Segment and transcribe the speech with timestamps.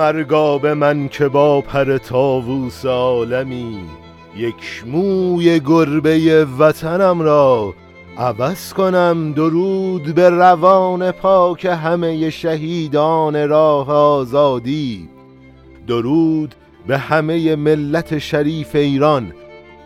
[0.00, 3.78] مرگاب من که با پر تاووس عالمی
[4.36, 7.74] یک موی گربه وطنم را
[8.18, 15.08] عوض کنم درود به روان پاک همه شهیدان راه آزادی.
[15.86, 16.54] درود
[16.86, 19.32] به همه ملت شریف ایران.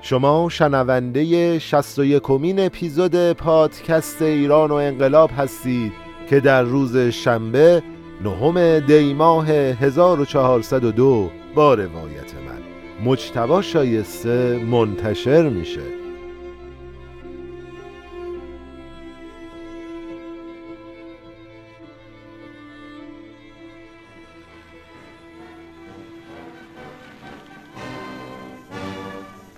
[0.02, 5.92] شما شنونده 61 کمین اپیزود پادکست ایران و انقلاب هستید
[6.30, 7.82] که در روز شنبه
[8.23, 12.61] نهم دیماه 1402 با روایت من
[13.05, 15.99] مجتبا شایسته منتشر میشه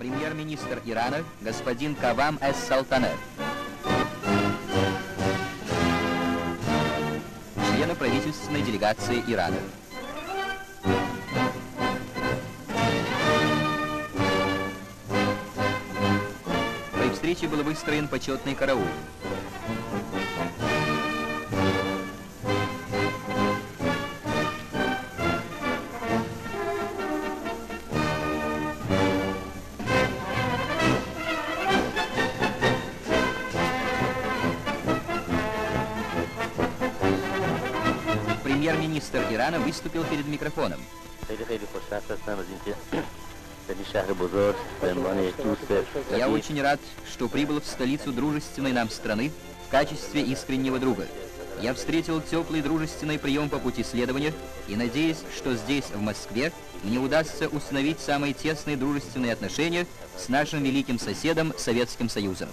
[0.02, 3.18] премьер-министр Ирана господин Кавам Эс-Салтанет.
[3.38, 3.45] Члены
[7.97, 9.57] правительственной делегации Ирана.
[16.93, 18.87] По их встрече был выстроен почетный караул.
[39.67, 40.79] Выступил перед микрофоном.
[46.09, 46.79] Я очень рад,
[47.11, 49.29] что прибыл в столицу дружественной нам страны
[49.67, 51.05] в качестве искреннего друга.
[51.61, 54.33] Я встретил теплый дружественный прием по пути следования
[54.69, 59.85] и надеюсь, что здесь, в Москве, мне удастся установить самые тесные дружественные отношения
[60.15, 62.47] с нашим великим соседом Советским Союзом.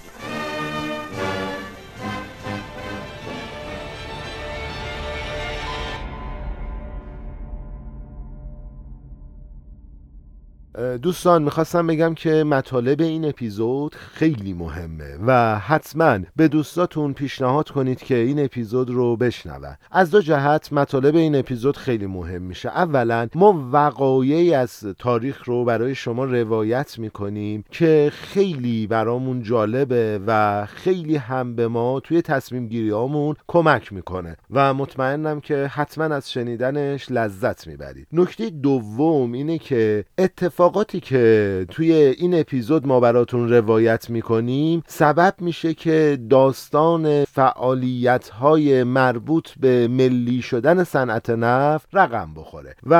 [11.02, 17.98] دوستان می‌خواستم بگم که مطالب این اپیزود خیلی مهمه و حتما به دوستاتون پیشنهاد کنید
[17.98, 19.76] که این اپیزود رو بشنون.
[19.90, 22.68] از دو جهت مطالب این اپیزود خیلی مهم میشه.
[22.68, 30.66] اولا ما وقایعی از تاریخ رو برای شما روایت می‌کنیم که خیلی برامون جالبه و
[30.66, 37.10] خیلی هم به ما توی تصمیم گیریامون کمک می‌کنه و مطمئنم که حتما از شنیدنش
[37.10, 38.06] لذت می‌برید.
[38.12, 45.74] نکته دوم اینه که اتفاقات که توی این اپیزود ما براتون روایت می‌کنیم سبب میشه
[45.74, 52.74] که داستان فعالیت های مربوط به ملی شدن صنعت نفت رقم بخوره.
[52.86, 52.94] و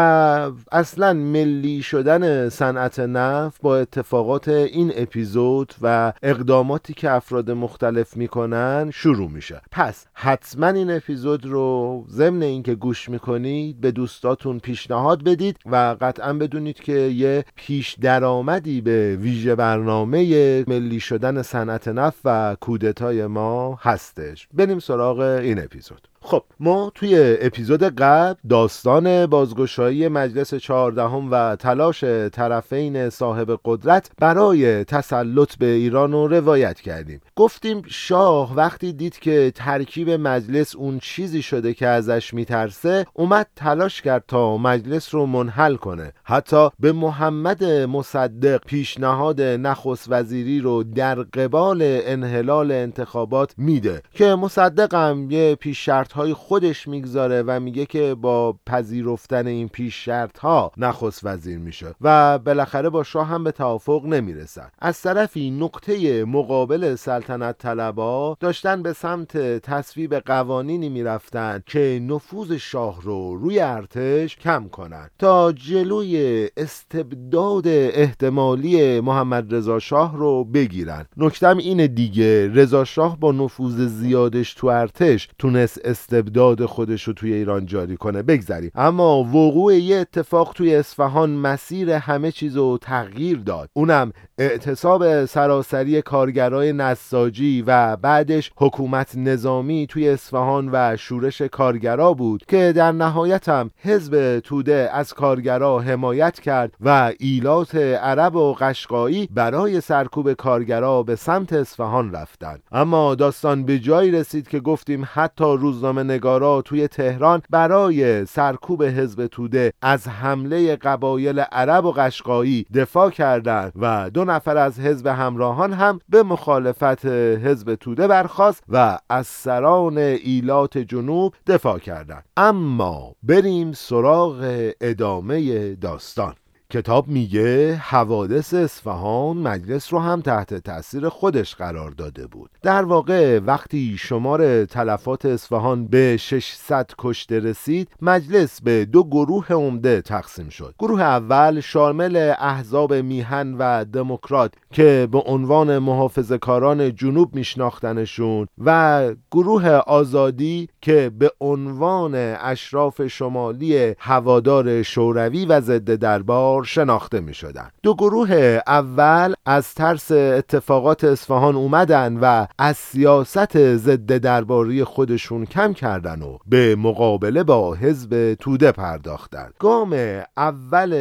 [0.73, 8.91] اصلا ملی شدن صنعت نفت با اتفاقات این اپیزود و اقداماتی که افراد مختلف می‌کنن
[8.95, 9.61] شروع میشه.
[9.71, 16.33] پس حتما این اپیزود رو ضمن اینکه گوش می‌کنید به دوستاتون پیشنهاد بدید و قطعا
[16.33, 23.79] بدونید که یه پیش درآمدی به ویژه برنامه ملی شدن صنعت نفت و کودتای ما
[23.83, 24.49] هستش.
[24.55, 26.09] بریم سراغ این اپیزود.
[26.27, 34.85] خب ما توی اپیزود قبل داستان بازگشایی مجلس چهاردهم و تلاش طرفین صاحب قدرت برای
[34.85, 37.21] تسلط به ایران رو روایت کردیم.
[37.37, 44.03] گفتیم شاه وقتی دید که ترکیب مجلس اون چیزی شده که ازش میترسه اومد تلاش
[44.03, 46.13] کرد تا مجلس رو منحل کنه.
[46.25, 55.31] حتی به محمد مصدق پیشنهاد نخست وزیری رو در قبال انحلال انتخابات میده که مصدقم
[55.31, 60.73] یه پیش شرط های خودش می‌گذاره و میگه که با پذیرفتن این پیش شرط ها
[60.77, 64.71] نخست وزیر میشه و بالاخره با شاه هم به توافق نمی‌رسن.
[64.79, 73.03] از طرفی نقطه مقابل سلطنت طلبا داشتن به سمت تصویب قوانینی می‌رفتن که نفوذ شاه
[73.03, 75.11] رو روی ارتش کم کنن.
[75.19, 81.07] تا جلوی استبداد احتمالی محمد رضا شاه رو بگیرن.
[81.17, 87.33] نکتم اینه دیگه رضا شاه با نفوذ زیادش تو ارتش تونست استبداد خودش رو توی
[87.33, 88.23] ایران جاری کنه.
[88.23, 88.71] بگذریم.
[88.75, 93.71] اما وقوع یه اتفاق توی اصفهان مسیر همه چیز رو تغییر داد.
[93.73, 102.45] اونم اعتصاب سراسری کارگرای نساجی و بعدش حکومت نظامی توی اصفهان و شورش کارگرا بود
[102.49, 109.29] که در نهایت هم حزب توده از کارگرا حمایت کرد و ایلات عرب و قشقایی
[109.35, 112.63] برای سرکوب کارگرا به سمت اصفهان رفتند.
[112.73, 118.83] اما داستان به جایی رسید که گفتیم حتی روزنامه روزنامه نگارا توی تهران برای سرکوب
[118.83, 125.07] حزب توده از حمله قبایل عرب و قشقایی دفاع کردند و دو نفر از حزب
[125.07, 132.25] همراهان هم به مخالفت حزب توده برخواست و از سران ایلات جنوب دفاع کردند.
[132.37, 136.35] اما بریم سراغ ادامه داستان.
[136.71, 142.51] کتاب میگه حوادث اصفهان مجلس رو هم تحت تاثیر خودش قرار داده بود.
[142.63, 150.01] در واقع وقتی شمار تلفات اصفهان به 600 کشته رسید مجلس به دو گروه عمده
[150.01, 150.75] تقسیم شد.
[150.79, 159.11] گروه اول شامل احزاب میهن و دموکرات که به عنوان محافظ کاران جنوب میشناختنشون و
[159.31, 167.71] گروه آزادی که به عنوان اشراف شمالی هوادار شوروی و ضد دربار شناخته می شدن.
[167.83, 175.73] دو گروه اول از ترس اتفاقات اصفهان اومدن و از سیاست ضد درباری خودشون کم
[175.73, 179.51] کردن و به مقابله با حزب توده پرداختن.
[179.59, 180.95] گام اول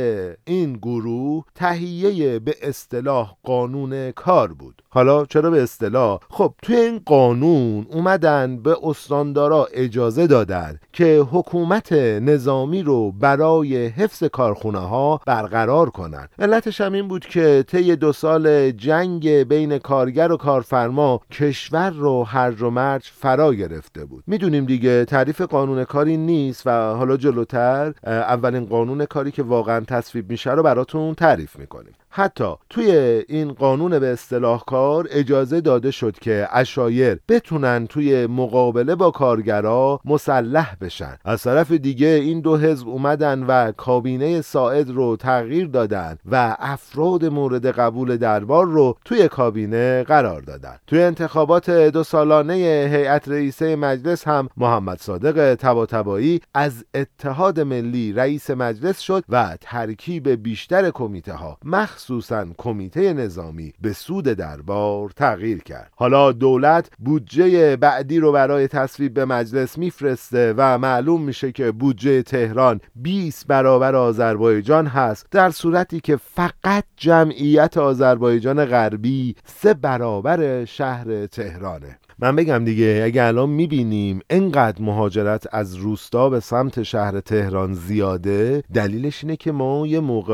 [0.45, 4.83] این گروه تهیه به اصطلاح قانون کار بود.
[4.89, 11.93] حالا چرا به اصطلاح؟ خب توی این قانون اومدن به استاندارا اجازه دادن که حکومت
[11.93, 18.13] نظامی رو برای حفظ کارخونه ها برقرار کنن علتش هم این بود که طی دو
[18.13, 24.23] سال جنگ بین کارگر و کارفرما کشور رو هرج و مرج فرا گرفته بود.
[24.27, 30.29] می‌دونیم دیگه تعریف قانون کاری نیست و حالا جلوتر اولین قانون کاری که واقعا تصویب
[30.29, 31.93] میشه رو براتون تعریف می‌کنیم.
[32.15, 32.91] حتی توی
[33.27, 39.99] این قانون به اصطلاح کار اجازه داده شد که اشایر بتونن توی مقابله با کارگرا
[40.05, 41.17] مسلح بشن.
[41.25, 47.25] از طرف دیگه این دو حزب اومدن و کابینه ساعد رو تغییر دادن و افراد
[47.25, 50.75] مورد قبول دربار رو توی کابینه قرار دادن.
[50.87, 52.53] توی انتخابات دو سالانه
[52.91, 60.29] هیئت رئیسه مجلس هم محمد صادق تباتبایی از اتحاد ملی رئیس مجلس شد و ترکیب
[60.29, 61.57] بیشتر کمیته ها
[62.03, 65.91] مخصوصا کمیته نظامی به سود دربار تغییر کرد.
[65.95, 72.21] حالا دولت بودجه بعدی رو برای تصویب به مجلس میفرسته و معلوم میشه که بودجه
[72.21, 81.25] تهران 20 برابر آذربایجان هست در صورتی که فقط جمعیت آذربایجان غربی سه برابر شهر
[81.25, 81.99] تهرانه.
[82.19, 88.63] من بگم دیگه اگه الان می‌بینیم انقدر مهاجرت از روستا به سمت شهر تهران زیاده
[88.73, 90.33] دلیلش اینه که ما یه موقع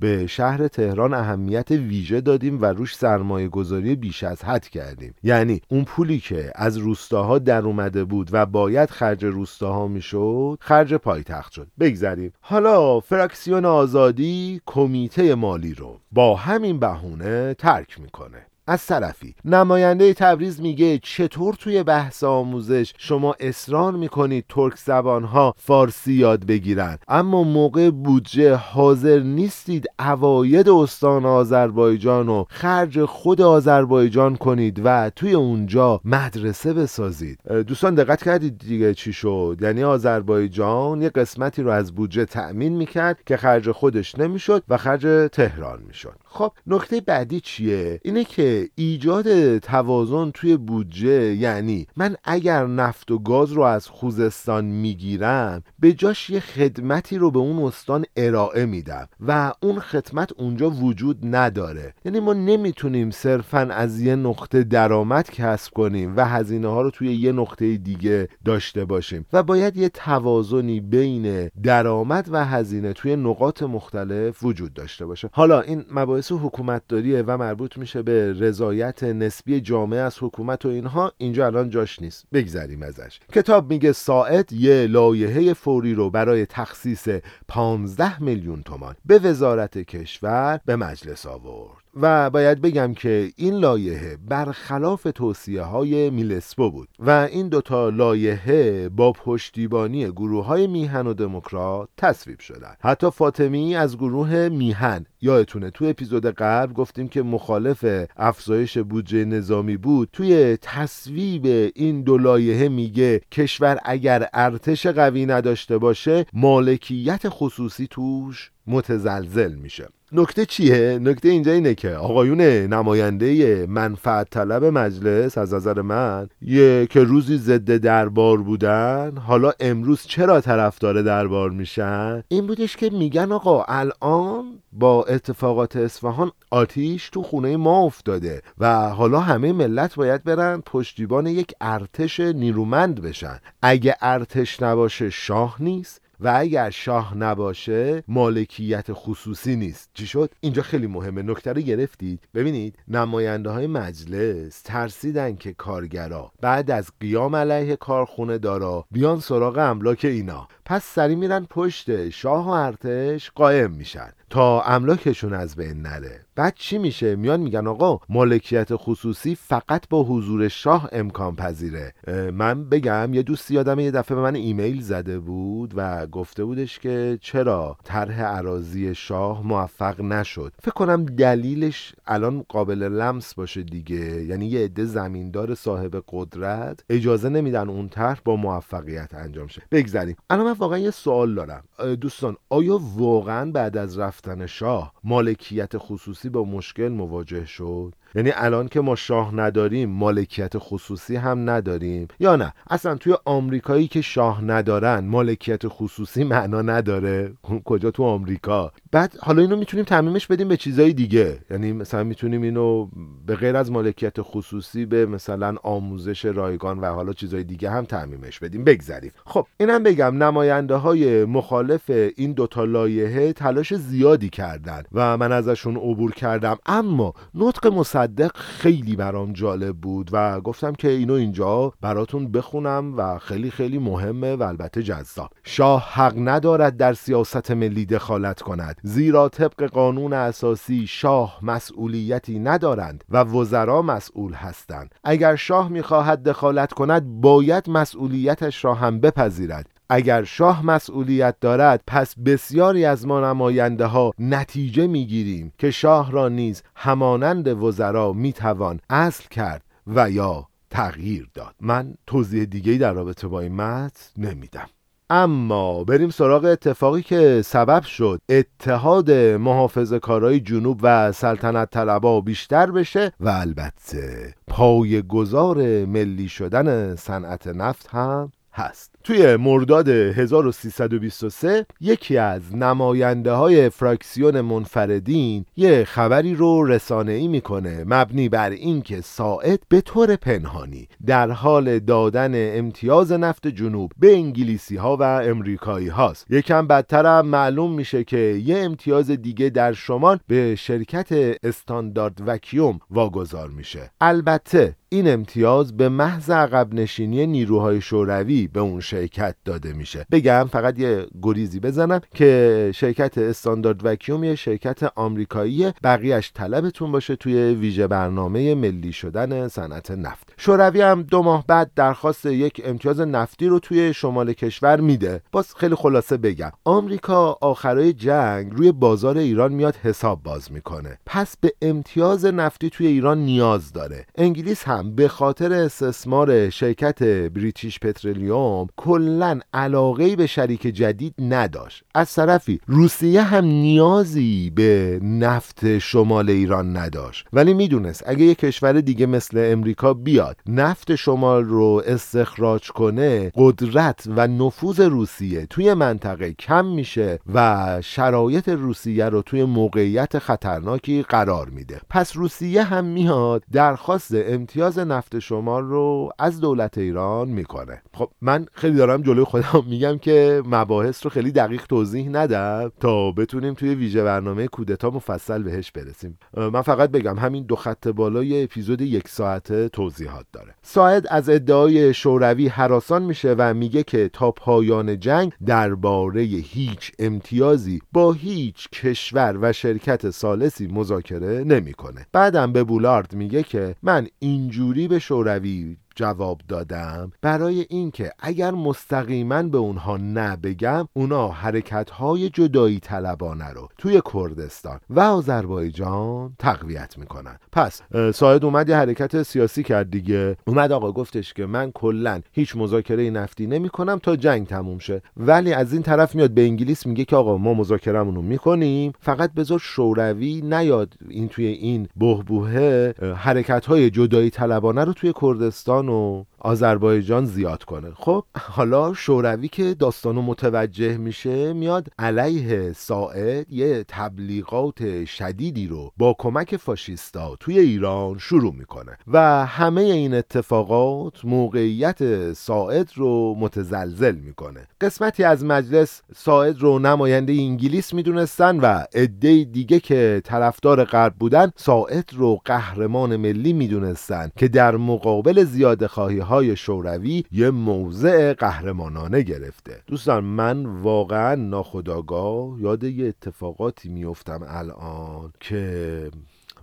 [0.00, 5.14] به شهر تهران اهمیت ویژه دادیم و روش سرمایه گذاری بیش از حد کردیم.
[5.22, 10.94] یعنی اون پولی که از روستاها در اومده بود و باید خرج روستاها می‌شد خرج
[10.94, 11.66] پایتخت شد.
[11.80, 12.32] بگذریم.
[12.40, 18.46] حالا فراکسیون آزادی کمیته مالی رو با همین بهونه ترک می‌کنه.
[18.70, 19.34] از طرفی.
[19.44, 26.98] نماینده تبریز میگه چطور توی بحث آموزش شما اصرار می‌کنید ترک زبانها فارسی یاد بگیرن؟
[27.08, 35.32] اما موقع بودجه حاضر نیستید اواید استان آذربایجان و خرج خود آذربایجان کنید و توی
[35.34, 37.38] اونجا مدرسه بسازید.
[37.66, 43.18] دوستان دقت کردید دیگه چی شد؟ یعنی آذربایجان یه قسمتی رو از بودجه تأمین می‌کرد
[43.26, 46.16] که خرج خودش نمی‌شد و خرج تهران می‌شد.
[46.32, 53.18] خب نکته بعدی چیه؟ اینه که ایجاد توازن توی بودجه یعنی من اگر نفت و
[53.18, 59.08] گاز رو از خوزستان می‌گیرم به جاش یه خدمتی رو به اون استان ارائه میدم
[59.20, 61.94] و اون خدمت اونجا وجود نداره.
[62.04, 67.14] یعنی ما نمی‌تونیم صرفا از یه نقطه درآمد کسب کنیم و هزینه ها رو توی
[67.14, 73.62] یه نقطه دیگه داشته باشیم و باید یه توازنی بین درآمد و هزینه توی نقاط
[73.62, 75.30] مختلف وجود داشته باشه.
[75.32, 81.12] حالا این مباحث حکومتداریه و مربوط میشه به رضایت نسبی جامعه از حکومت و اینها.
[81.18, 82.24] اینجا الان جاش نیست.
[82.32, 83.20] بگذریم ازش.
[83.32, 87.08] کتاب میگه ساعت یه لایحه فوری رو برای تخصیص
[87.48, 91.80] 15 میلیون تومان به وزارت کشور به مجلس آورد.
[91.94, 96.88] و باید بگم که این لایحه برخلاف توصیه های میلسپو بود.
[96.98, 102.74] و این دوتا لایحه با پشتیبانی گروه های میهن و دموکرات تصویب شدن.
[102.80, 107.84] حتی فاطمی از گروه میهن یادتونه تو اپیزود قبل گفتیم که مخالف
[108.16, 110.08] افزایش بودجه نظامی بود.
[110.12, 118.50] توی تصویب این دو لایحه میگه کشور اگر ارتش قوی نداشته باشه مالکیت خصوصی توش
[118.66, 119.88] متزلزل میشه.
[120.12, 126.86] نکته چیه؟ نکته اینجا اینه که آقایون نماینده منفعت طلب مجلس از نظر من یه
[126.90, 133.32] که روزی ضد دربار بودن حالا امروز چرا طرفدار دربار میشن؟ این بودش که میگن
[133.32, 140.24] آقا الان با اتفاقات اصفهان آتیش تو خونه ما افتاده و حالا همه ملت باید
[140.24, 143.40] برن پشتیبان یک ارتش نیرومند بشن.
[143.62, 149.90] اگه ارتش نباشه شاه نیست و اگر شاه نباشه مالکیت خصوصی نیست.
[149.94, 151.22] چی شد؟ اینجا خیلی مهمه.
[151.22, 158.38] نکته رو گرفتید؟ ببینید نماینده های مجلس ترسیدن که کارگرا بعد از قیام علیه کارخونه
[158.38, 160.48] دارا بیان سراغ املاک اینا.
[160.70, 166.20] پس سری میرن پشت شاه و ارتش قائم میشن تا املاکشون از بین نره.
[166.34, 171.94] بعد چی میشه؟ میان میگن آقا مالکیت خصوصی فقط با حضور شاه امکان پذیره.
[172.32, 176.78] من بگم یه دوستی یادم یه دفعه به من ایمیل زده بود و گفته بودش
[176.78, 180.52] که چرا طرح عراضی شاه موفق نشد.
[180.62, 184.24] فکر کنم دلیلش الان قابل لمس باشه دیگه.
[184.24, 189.62] یعنی یه عده زمیندار صاحب قدرت اجازه نمیدن اون طرح با موفقیت انجام شه.
[189.70, 190.16] بگذریم.
[190.30, 191.64] الان من واقعا یه سوال دارم.
[192.00, 198.68] دوستان آیا واقعا بعد از رفتن شاه مالکیت خصوصی با مشکل مواجه شد؟ یعنی الان
[198.68, 202.08] که ما شاه نداریم مالکیت خصوصی هم نداریم.
[202.20, 207.32] یا نه؟ اصلا توی آمریکایی که شاه ندارن مالکیت خصوصی معنا نداره.
[207.64, 211.38] کجا تو آمریکا؟ بعد حالا اینو می‌تونیم تعمیمش بدیم به چیزای دیگه.
[211.50, 212.88] یعنی مثلا می‌تونیم اینو
[213.26, 218.38] به غیر از مالکیت خصوصی به مثلا آموزش رایگان و حالا چیزای دیگه هم تعمیمش
[218.38, 218.64] بدیم.
[218.64, 219.12] بگذریم.
[219.24, 225.76] خب اینم بگم نماینده های مخالف این دوتا لایحه تلاش زیادی کردن و من ازشون
[225.76, 226.58] عبور کردم.
[226.66, 227.66] اما نطق
[228.00, 233.78] مصدق خیلی برام جالب بود و گفتم که اینو اینجا براتون بخونم و خیلی خیلی
[233.78, 235.30] مهمه و البته جذاب.
[235.42, 243.04] شاه حق ندارد در سیاست ملی دخالت کند زیرا طبق قانون اساسی شاه مسئولیتی ندارند
[243.08, 244.94] و وزرا مسئول هستند.
[245.04, 249.79] اگر شاه می‌خواهد دخالت کند باید مسئولیتش را هم بپذیرد.
[249.90, 256.28] اگر شاه مسئولیت دارد پس بسیاری از ما نماینده ها نتیجه می‌گیریم که شاه را
[256.28, 261.54] نیز همانند وزرا می‌توان اصل کرد و یا تغییر داد.
[261.60, 264.66] من توضیح دیگه در رابطه با این متن نمیدم.
[265.10, 272.70] اما بریم سراغ اتفاقی که سبب شد اتحاد محافظ کارای جنوب و سلطنت طلبا بیشتر
[272.70, 278.89] بشه و البته پای گذار ملی شدن صنعت نفت هم هست.
[279.04, 287.84] توی مرداد 1323 یکی از نماینده های فراکسیون منفردین یه خبری رو رسانه ای می‌کنه
[287.86, 294.76] مبنی بر اینکه ساعد به طور پنهانی در حال دادن امتیاز نفت جنوب به انگلیسی
[294.76, 300.18] ها و امریکایی هاست یکم بدتر هم معلوم میشه که یه امتیاز دیگه در شمال
[300.26, 301.08] به شرکت
[301.42, 303.90] استاندارد وکیوم واگذار میشه.
[304.00, 310.06] البته این امتیاز به محض عقب نشینی نیروهای شوروی به اون شرکت داده میشه.
[310.10, 317.16] بگم فقط یه گریزی بزنم که شرکت استاندارد وکیوم یه شرکت آمریکایی بقیهش طلبتون باشه
[317.16, 320.29] توی ویژه برنامه ملی شدن صنعت نفت.
[320.42, 325.20] شوروی هم دو ماه بعد درخواست یک امتیاز نفتی رو توی شمال کشور میده.
[325.32, 326.52] باز خیلی خلاصه بگم.
[326.64, 330.98] آمریکا آخرای جنگ روی بازار ایران میاد حساب باز می‌کنه.
[331.06, 334.06] پس به امتیاز نفتی توی ایران نیاز داره.
[334.18, 341.82] انگلیس هم به خاطر استثمار شرکت بریتیش پترولیوم کلا علاقه به شریک جدید نداشت.
[341.94, 347.26] از طرفی روسیه هم نیازی به نفت شمال ایران نداشت.
[347.32, 354.04] ولی می‌دونست اگه یه کشور دیگه مثل امریکا بیاد نفت شمال رو استخراج کنه قدرت
[354.16, 361.48] و نفوذ روسیه توی منطقه کم میشه و شرایط روسیه رو توی موقعیت خطرناکی قرار
[361.48, 361.80] میده.
[361.90, 367.82] پس روسیه هم میاد درخواست امتیاز نفت شمال رو از دولت ایران می‌کنه.
[367.94, 373.10] خب من خیلی دارم جلوی خودم میگم که مباحث رو خیلی دقیق توضیح ندم تا
[373.12, 376.18] بتونیم توی ویژه برنامه کودتا مفصل بهش برسیم.
[376.36, 380.19] من فقط بگم همین دو خط بالای اپیزود یک ساعته توضیحات.
[380.32, 380.54] داره.
[380.62, 387.80] ساعد از ادعای شوروی حراسان میشه و میگه که تا پایان جنگ درباره هیچ امتیازی
[387.92, 392.06] با هیچ کشور و شرکت سالسی مذاکره نمی‌کنه.
[392.12, 397.12] بعدم به بولارد میگه که من اینجوری به شوروی جواب دادم.
[397.22, 404.80] برای اینکه اگر مستقیما به اونها نبگم اونا حرکت های جدایی طلبانه رو توی کردستان
[404.90, 407.38] و آذربایجان تقویت می‌کنن.
[407.52, 407.82] پس
[408.14, 410.36] ساعد اومد یه حرکت سیاسی کرد دیگه.
[410.46, 415.02] اومد آقا گفتش که من کلا هیچ مذاکره نفتی نمی‌کنم تا جنگ تموم شه.
[415.16, 418.92] ولی از این طرف میاد به انگلیس میگه که آقا ما مذاکرمون رو می‌کنیم.
[419.00, 425.88] فقط بذار شوروی نیاد این توی این بهبوهه حرکت های جدایی طلبانه رو توی کردستان
[425.90, 427.90] و آذربایجان زیاد کنه.
[427.94, 436.16] خب حالا شوروی که داستانو متوجه میشه میاد علیه ساعد یه تبلیغات شدیدی رو با
[436.18, 444.66] کمک فاشیستا توی ایران شروع می‌کنه و همه این اتفاقات موقعیت ساعد رو متزلزل می‌کنه.
[444.80, 451.52] قسمتی از مجلس ساعد رو نماینده انگلیس می‌دونستن و عده دیگه که طرفدار غرب بودن
[451.56, 459.22] ساعد رو قهرمان ملی می‌دونستن که در مقابل زیاده خواهی های شوروی یه موضع قهرمانانه
[459.22, 459.82] گرفته.
[459.86, 466.10] دوستان من واقعا ناخداگاه یاد یه اتفاقاتی میفتم الان که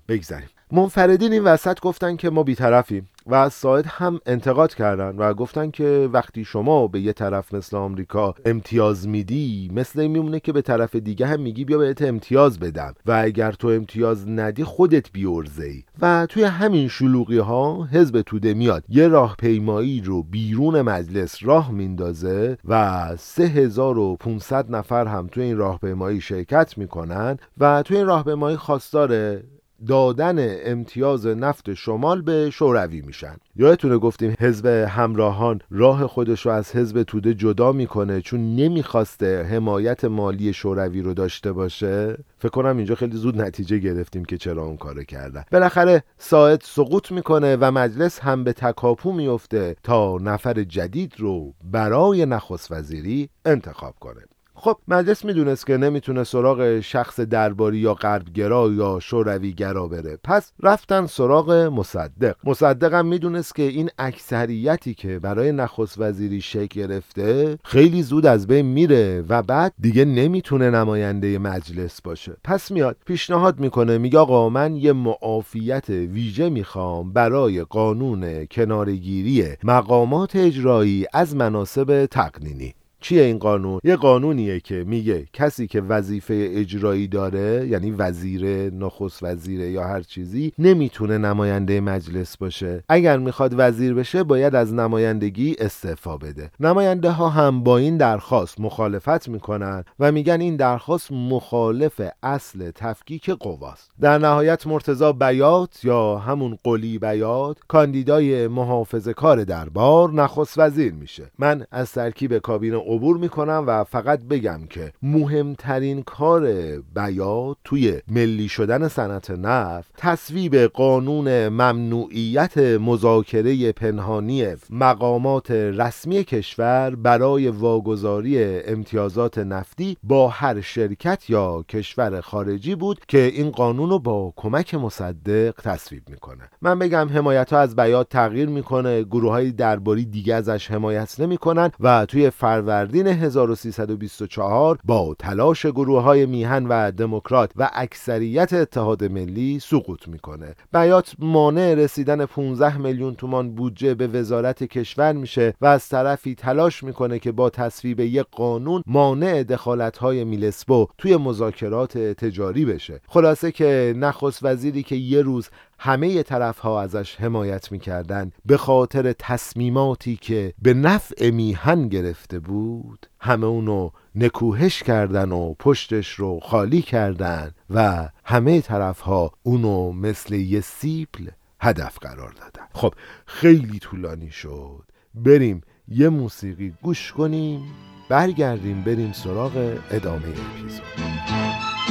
[0.07, 3.09] بگذاریم منفردین این وسط گفتن که ما بیطرفیم.
[3.27, 7.77] و از ساعد هم انتقاد کردن و گفتن که وقتی شما به یه طرف مثل
[7.77, 12.59] آمریکا امتیاز میدی مثل این میمونه که به طرف دیگه هم میگی بیا بهت امتیاز
[12.59, 12.93] بدم.
[13.05, 18.83] و اگر تو امتیاز ندی خودت بیورزه و توی همین شلوغی ها حزب توده میاد.
[18.89, 26.77] یه راهپیمایی رو بیرون مجلس راه میندازه و 3500 نفر هم توی این راهپیمایی شرکت
[26.77, 29.39] می‌کنن و توی این راهپیمایی خواستار
[29.87, 33.35] دادن امتیاز نفت شمال به شوروی میشن.
[33.55, 40.05] یادتونه گفتیم حزب همراهان راه خودش رو از حزب توده جدا می‌کنه چون نمی‌خواسته حمایت
[40.05, 44.77] مالی شوروی رو داشته باشه؟ فکر کنم اینجا خیلی زود نتیجه گرفتیم که چرا اون
[44.77, 45.43] کارو کردن.
[45.51, 52.25] بالاخره ساعد سقوط می‌کنه و مجلس هم به تکاپو میفته تا نفر جدید رو برای
[52.25, 54.21] نخست وزیری انتخاب کنه.
[54.59, 60.17] خب مجلس می‌دونست که نمی‌تونه سراغ شخص درباری یا غربگرا یا شوروی گرا بره.
[60.23, 62.35] پس رفتن سراغ مصدق.
[62.43, 68.47] مصدق هم می‌دونست که این اکثریتی که برای نخست وزیری شکل گرفته خیلی زود از
[68.47, 72.37] بین میره و بعد دیگه نمی‌تونه نماینده مجلس باشه.
[72.43, 80.35] پس میاد پیشنهاد می‌کنه میگه آقا من یه معافیت ویژه می‌خوام برای قانون کنارگیری مقامات
[80.35, 82.73] اجرایی از مناسب تقنینی.
[83.01, 89.23] چیه این قانون؟ یه قانونیه که میگه کسی که وظیفه اجرایی داره یعنی وزیر نخست
[89.23, 92.83] وزیره یا هر چیزی نمی‌تونه نماینده مجلس باشه.
[92.89, 96.51] اگر می‌خواد وزیر بشه باید از نمایندگی استعفا بده.
[96.59, 103.29] نماینده ها هم با این درخواست مخالفت می‌کنن و میگن این درخواست مخالف اصل تفکیک
[103.29, 103.91] قواست.
[104.01, 111.31] در نهایت مرتضا بیات یا همون قلی بیات کاندیدای محافظه کار دربار نخست وزیر میشه.
[111.39, 116.51] من از ترکیب کابینه عبور می‌کنم و فقط بگم که مهمترین کار
[116.95, 127.47] بیات توی ملی شدن صنعت نفت تصویب قانون ممنوعیت مذاکره پنهانی مقامات رسمی کشور برای
[127.47, 134.33] واگذاری امتیازات نفتی با هر شرکت یا کشور خارجی بود که این قانون رو با
[134.35, 136.49] کمک مصدق تصویب می‌کنه.
[136.61, 141.71] من بگم حمایت ها از بیات تغییر می‌کنه گروه های درباری دیگه ازش حمایت نمی‌کنن
[141.79, 149.03] و توی فروردین فروردین 1324 با تلاش گروه های میهن و دموکرات و اکثریت اتحاد
[149.03, 150.55] ملی سقوط می‌کنه.
[150.73, 156.83] بیات مانع رسیدن 15 میلیون تومان بودجه به وزارت کشور میشه و از طرفی تلاش
[156.83, 163.01] می‌کنه که با تصویب یک قانون مانع دخالت های میلسبو توی مذاکرات تجاری بشه.
[163.07, 169.13] خلاصه که نخست وزیری که یه روز همه طرف ها ازش حمایت می‌کردن به خاطر
[169.19, 173.07] تصمیماتی که به نفع میهن گرفته بود.
[173.19, 180.35] همه اونو نکوهش کردن و پشتش رو خالی کردن و همه طرف ها اونو مثل
[180.35, 181.27] یه سیپل
[181.61, 182.67] هدف قرار دادن.
[182.73, 182.93] خب
[183.25, 184.83] خیلی طولانی شد.
[185.15, 187.61] بریم یه موسیقی گوش کنیم
[188.09, 190.81] برگردیم بریم سراغ ادامه اپیزود.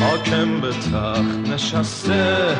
[0.00, 2.56] حاکم به تخت نشسته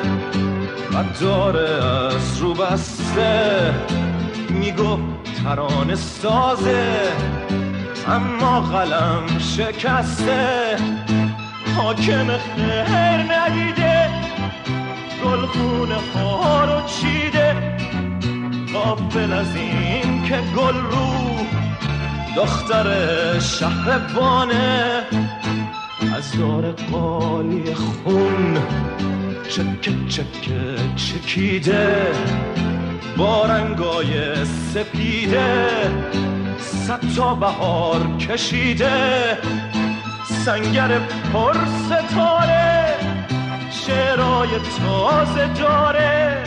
[0.96, 3.74] و داره از رو بسته.
[4.50, 4.98] میگو
[5.44, 7.12] ترانه سازه.
[8.09, 10.76] اما قلم شکسته.
[11.76, 14.11] حاکم خیر ندیده.
[15.24, 15.44] گل
[16.14, 17.76] ها رو چیده.
[18.72, 21.37] قابل از این که گل رو
[22.37, 22.87] دختر
[23.38, 25.02] شهر بانه
[26.00, 28.59] از دار قالی خون
[29.48, 32.06] چکه چکه چکیده
[33.16, 35.68] با رنگای سپیده
[36.59, 39.38] صد تا بهار کشیده.
[40.44, 40.98] سنگر
[41.32, 41.54] پر
[41.87, 42.94] ستاره
[43.70, 46.44] شعرهای تازه داره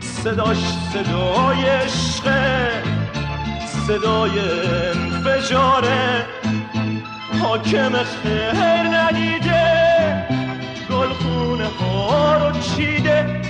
[0.00, 0.58] صداش
[0.92, 2.70] صدای عشقه
[3.86, 4.30] صدای
[4.94, 6.33] انفجاره.
[7.44, 8.52] حاکم خیر
[8.96, 9.64] ندیده.
[10.90, 13.40] گلخونه ها رو چیده.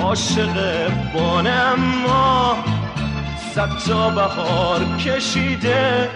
[0.00, 2.56] عاشق بانه اما
[3.54, 6.08] صد تا بهار کشیده.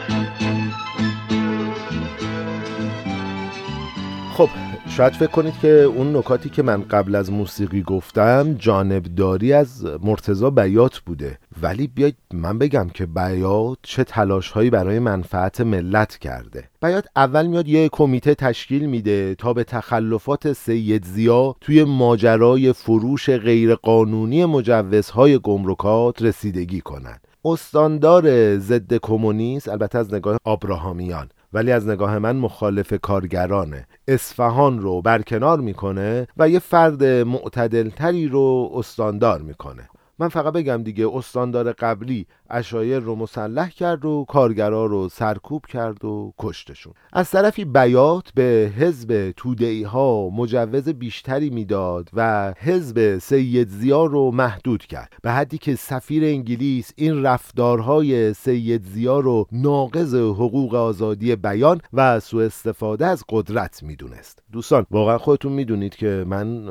[4.90, 10.50] شاید فکر کنید که اون نکاتی که من قبل از موسیقی گفتم جانبداری از مرتزا
[10.50, 11.38] بیات بوده.
[11.62, 16.68] ولی بیاید من بگم که بیات چه تلاش هایی برای منفعت ملت کرده.
[16.82, 23.30] بیات اول میاد یه کمیته تشکیل میده تا به تخلفات سید زیا توی ماجرای فروش
[23.30, 27.26] غیرقانونی مجوزهای گمرکات رسیدگی کنند.
[27.44, 33.86] استاندار ضد کمونیست البته از نگاه آبراهامیان ولی از نگاه من مخالف کارگرانه.
[34.08, 39.88] اصفهان رو برکنار می‌کنه و یه فرد معتدلتری رو استاندار می‌کنه.
[40.20, 46.04] من فقط بگم دیگه استاندار قبلی اشایر رو مسلح کرد و کارگرا رو سرکوب کرد
[46.04, 46.92] و کشتشون.
[47.12, 54.30] از طرفی بیات به حزب تودعی ها مجوز بیشتری می‌داد و حزب سید زیا رو
[54.30, 55.12] محدود کرد.
[55.22, 62.20] به حدی که سفیر انگلیس این رفتارهای سید زیا رو ناقض حقوق آزادی بیان و
[62.20, 64.42] سوء استفاده از قدرت می‌دونست.
[64.52, 66.64] دوستان واقعا خودتون می‌دونید که من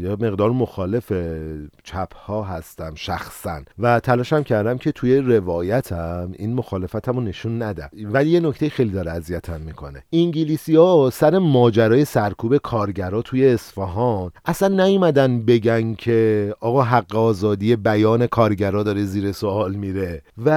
[0.00, 1.12] یه مقدار مخالف
[1.84, 2.91] چپ ها هستم.
[2.94, 8.90] شخصا و تلاشم کردم که توی روایتم این مخالفتم نشون ندم ولی یه نکته خیلی
[8.90, 10.02] داره اذیتم می‌کنه.
[10.12, 17.76] انگلیسی ها سر ماجرای سرکوب کارگرا توی اصفهان اصلا نیومدن بگن که آقا حق آزادی
[17.76, 20.50] بیان کارگرا داره زیر سوال میره و